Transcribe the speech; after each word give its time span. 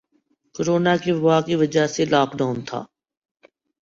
corona 0.55 0.93
کی 1.03 1.11
وبا 1.17 1.37
کی 1.45 1.53
وجہ 1.61 1.85
سے 1.93 2.01
لاک 2.13 2.29
ڈاؤن 2.37 2.57
تھا 2.67 2.79